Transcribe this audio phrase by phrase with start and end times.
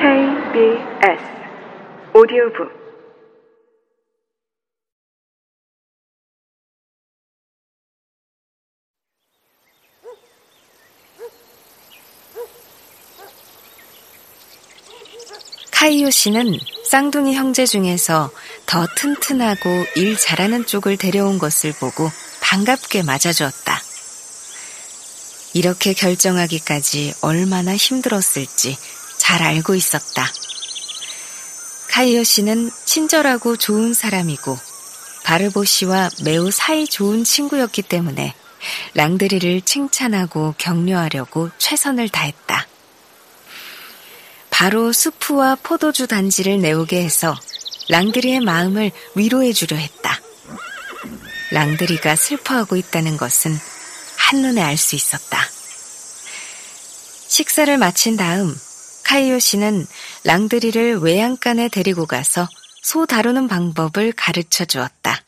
[0.00, 1.22] KBS
[2.14, 2.80] 오디오북
[15.70, 18.30] 카이오 씨는 쌍둥이 형제 중에서
[18.66, 22.10] 더 튼튼하고 일 잘하는 쪽을 데려온 것을 보고
[22.42, 23.89] 반갑게 맞아주었다.
[25.52, 28.76] 이렇게 결정하기까지 얼마나 힘들었을지
[29.18, 30.26] 잘 알고 있었다.
[31.90, 34.56] 카이오 씨는 친절하고 좋은 사람이고
[35.24, 38.34] 바르보 씨와 매우 사이 좋은 친구였기 때문에
[38.94, 42.66] 랑드리를 칭찬하고 격려하려고 최선을 다했다.
[44.50, 47.34] 바로 수프와 포도주 단지를 내오게 해서
[47.88, 50.20] 랑드리의 마음을 위로해 주려 했다.
[51.50, 53.58] 랑드리가 슬퍼하고 있다는 것은
[54.30, 55.38] 한눈에 알 수 있었다.
[57.26, 58.54] 식사를 마친 다음
[59.04, 59.84] 카이오 씨는
[60.24, 62.46] 랑드리를 외양간에 데리고 가서
[62.80, 65.20] 소 다루는 방법을 가르쳐 주었다.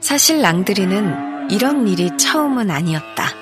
[0.00, 3.32] 사실 랑드리는 이런 일이 처음은 아니었다.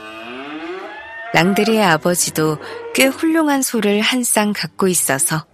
[1.33, 2.59] 랑드리의 아버지도
[2.95, 5.47] 꽤 훌륭한 소를 한 쌍 갖고 있어서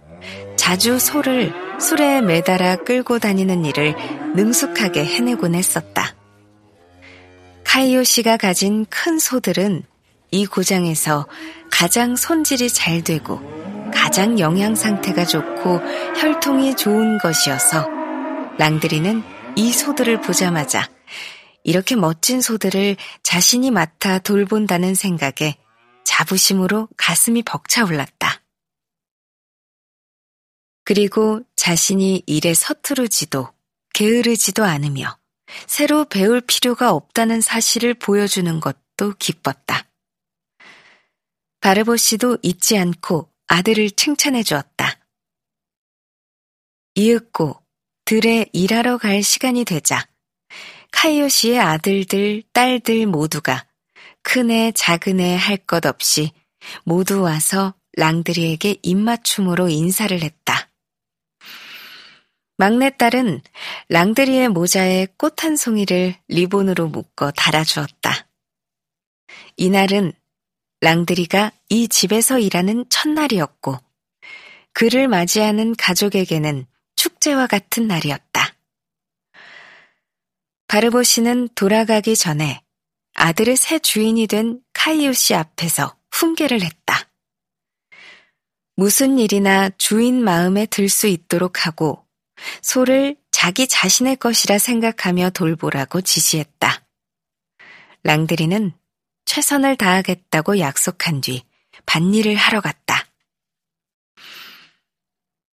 [0.57, 3.95] 자주 소를 술에 매달아 끌고 다니는 일을
[4.35, 6.15] 능숙하게 해내곤 했었다.
[7.63, 9.83] 카이오 씨가 가진 큰 소들은
[10.31, 11.27] 이 고장에서
[11.71, 13.41] 가장 손질이 잘 되고
[13.93, 15.79] 가장 영양 상태가 좋고
[16.19, 17.87] 혈통이 좋은 것이어서
[18.57, 19.23] 랑드리는
[19.55, 20.89] 이 소들을 보자마자
[21.63, 25.55] 이렇게 멋진 소들을 자신이 맡아 돌본다는 생각에
[26.03, 28.22] 자부심으로 가슴이 벅차올랐다.
[30.83, 33.49] 그리고 자신이 일에 서투르지도
[33.93, 35.17] 게으르지도 않으며
[35.67, 39.87] 새로 배울 필요가 없다는 사실을 보여주는 것도 기뻤다.
[41.61, 44.99] 바르보 씨도 잊지 않고 아들을 칭찬해 주었다.
[46.95, 47.61] 이윽고
[48.05, 50.05] 들에 일하러 갈 시간이 되자
[50.91, 53.65] 카이오 씨의 아들들, 딸들 모두가
[54.21, 56.31] 큰애, 작은애 할 것 없이
[56.83, 60.69] 모두 와서 랑드리에게 입맞춤으로 인사를 했다.
[62.57, 63.41] 막내딸은
[63.89, 68.27] 랑드리의 모자에 꽃 한 송이를 리본으로 묶어 달아주었다.
[69.57, 70.13] 이날은
[70.81, 73.77] 랑드리가 이 집에서 일하는 첫날이었고,
[74.73, 76.65] 그를 맞이하는 가족에게는
[76.95, 78.55] 축제와 같은 날이었다.
[80.67, 82.61] 바르보 씨는 돌아가기 전에
[83.15, 87.09] 아들의 새 주인이 된 카이오 씨 앞에서 훈계를 했다.
[88.75, 92.02] 무슨 일이나 주인 마음에 들 수 있도록 하고
[92.61, 96.83] 소를 자기 자신의 것이라 생각하며 돌보라고 지시했다.
[98.03, 98.73] 랑드리는
[99.25, 101.43] 최선을 다하겠다고 약속한 뒤
[101.85, 103.05] 밭일을 하러 갔다.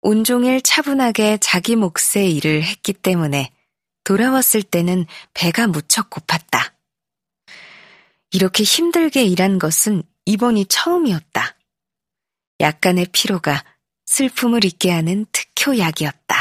[0.03, 3.51] 온종일 차분하게 자기 몫의 일을 했기 때문에
[4.05, 6.73] 돌아왔을 때는 배가 무척 고팠다.
[8.31, 11.57] 이렇게 힘들게 일한 것은 이번이 처음이었다.
[12.61, 13.65] 약간의 피로가
[14.07, 16.35] 슬픔을 잊게 하는 특효약이었다.